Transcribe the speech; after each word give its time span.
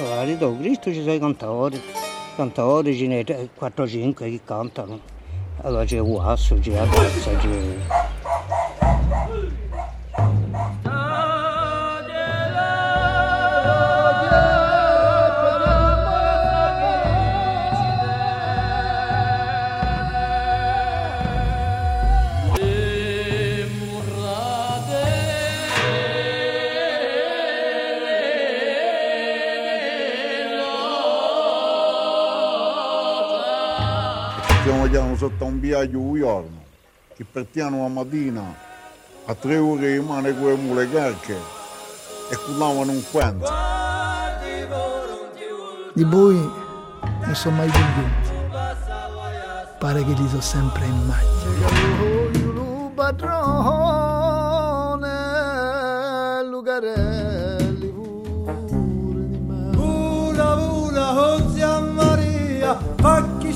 Allora, 0.00 0.24
di 0.24 0.38
Cristo 0.58 0.90
ci 0.90 1.00
sono 1.00 1.12
i 1.12 1.18
cantatori, 1.18 1.78
cantatori 2.34 2.96
ce 2.96 3.06
ne 3.06 3.22
4-5 3.22 4.14
che 4.14 4.40
cantano. 4.42 4.98
Allora 5.60 5.84
c'è 5.84 6.00
Guasso, 6.00 6.56
c'è 6.58 6.74
Adazza, 6.74 7.36
c'è... 7.36 7.99
stiamo 34.60 34.82
vedendo 34.82 35.16
sotto 35.16 35.44
un 35.44 35.58
viaggio 35.58 35.98
un 35.98 36.18
giorno, 36.18 36.62
che 37.16 37.24
partiamo 37.24 37.82
la 37.82 37.88
mattina 37.88 38.68
a 39.24 39.34
tre 39.34 39.56
ore 39.56 39.92
rimane 39.92 40.38
con 40.38 40.48
le 40.48 40.54
mule 40.54 40.90
carche 40.90 41.36
e 42.30 42.36
culavano 42.44 42.92
un 42.92 43.02
quanto. 43.10 43.50
Di 45.94 46.04
voi 46.04 46.36
non 46.36 47.34
sono 47.34 47.56
mai 47.56 47.70
convinti. 47.70 48.28
Pare 49.78 50.04
che 50.04 50.12
li 50.12 50.28
so 50.28 50.40
sempre 50.40 50.84
in 50.84 51.06
maglia. 51.06 51.28
Padrone, 52.94 53.28
Lucarelli, 56.44 57.88
pure 57.88 59.28
di 59.28 59.38
me. 59.38 59.76
Oh 59.78 61.50
zia 61.50 61.80
Maria, 61.80 62.78
fa 62.96 63.26
chi 63.38 63.52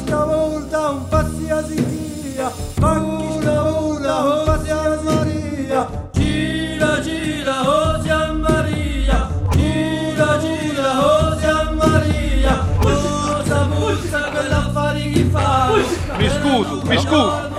stavolta 0.84 0.90
un 0.90 1.08
passi 1.08 1.50
a 1.50 1.64
Sicilia, 1.64 2.50
fa 2.50 3.00
chi 3.00 3.40
stavolta 3.40 4.22
un 4.22 4.42
passi 4.44 4.70
a 4.70 5.00
Maria, 5.02 6.08
gira 6.12 7.00
gira, 7.00 7.68
oh 7.68 8.02
zia 8.02 8.32
Maria, 8.32 9.30
gira 9.50 10.38
gira, 10.38 11.06
oh 11.06 11.38
zia 11.38 11.70
Maria, 11.72 12.66
cosa 12.78 13.66
puzza 13.66 14.20
quell'affari 14.30 15.12
che 15.12 15.24
fa? 15.30 15.72
Mi 16.18 16.28
scuso, 16.28 16.82
mi 16.84 16.98
scuso. 16.98 17.52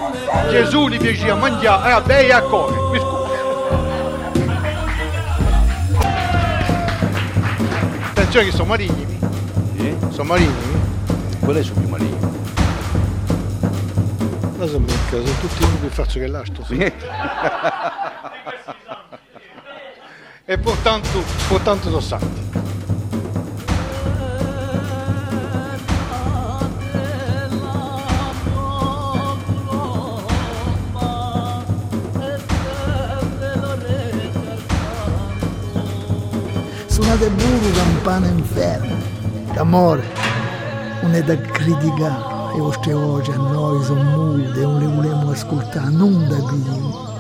Gesù 0.50 0.88
gli 0.88 0.98
diceva 0.98 1.36
mangiare 1.36 1.92
a 1.92 2.02
bere 2.02 2.28
e 2.28 2.32
a 2.32 2.42
correre. 2.42 2.90
Mi 2.92 3.00
scuso. 3.00 3.24
Attenzione 8.10 8.46
che 8.46 8.52
sono 8.52 8.66
marini. 8.66 9.20
Eh? 9.78 9.98
Sono 10.10 10.24
marini. 10.30 10.54
Qual 11.40 11.56
è 11.56 11.64
su 11.64 11.74
più 11.74 11.88
maligno? 11.88 12.55
Non 14.58 14.70
so 14.70 14.80
mica, 14.80 15.10
sono 15.10 15.24
tutti 15.42 15.64
uno 15.64 15.76
più 15.76 15.90
faccio 15.90 16.18
che 16.18 16.28
l'altro. 16.28 16.66
e 20.46 20.58
portanto, 20.58 21.24
portanto 21.50 21.90
sono 21.90 22.00
santi. 22.00 22.44
Suonate 36.88 37.30
burro 37.30 37.72
campana 37.74 38.28
inferno. 38.28 38.96
D'amore, 39.52 40.04
non 41.02 41.14
è 41.14 41.22
da 41.24 41.36
criticare. 41.36 42.35
Le 42.56 42.62
vostre 42.62 42.94
voci 42.94 43.32
a 43.32 43.36
noi 43.36 43.84
sono 43.84 44.02
multe 44.02 44.62
e 44.62 44.66
non 45.90 46.26
da 46.30 46.38
qui 46.38 46.64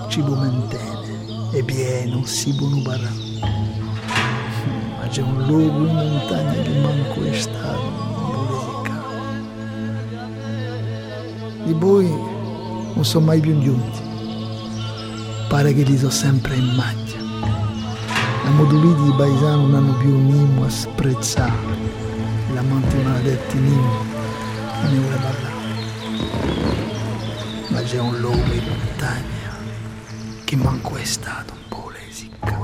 ci 0.08 0.22
può 0.22 0.34
mentene. 0.34 1.52
E 1.52 1.62
pieno 1.62 2.26
si 2.26 2.56
può 2.56 2.70
parlare. 2.82 3.14
Ma 4.98 5.08
c'è 5.10 5.22
un 5.22 5.46
luogo 5.46 5.88
in 5.88 5.94
montagna 5.94 6.54
che 6.62 6.80
manco 6.80 7.22
è 7.26 7.34
stato, 7.34 7.82
non 7.82 8.48
vuole 8.48 9.04
Di 11.66 11.74
voi 11.74 12.08
non 12.94 13.04
sono 13.04 13.26
mai 13.26 13.42
più 13.42 13.60
giunti. 13.60 14.00
Pare 15.50 15.74
che 15.74 15.84
li 15.84 15.98
so 15.98 16.10
sempre 16.10 16.56
in 16.56 16.76
maglia. 16.76 17.20
La 18.46 18.52
moduliti 18.52 19.04
di 19.04 19.14
paesano 19.18 19.64
non 19.64 19.76
hanno 19.76 19.98
più 19.98 20.12
un 20.12 20.30
inno 20.30 20.64
a 20.64 20.70
sprezzare. 20.70 21.84
L'amante 22.54 22.96
maledetti 23.04 23.58
inno 23.58 24.16
non 24.86 24.94
ne 24.94 25.00
vuole 25.00 25.18
parlare. 25.18 25.54
Ma 27.70 27.82
c'è 27.82 28.00
un 28.00 28.20
luogo 28.20 28.54
in 28.54 28.68
montagna 28.68 29.56
che 30.44 30.56
manco 30.56 30.96
è 30.96 31.04
stato 31.04 31.54
un 31.54 31.68
po' 31.68 31.90
lesica. 31.90 32.55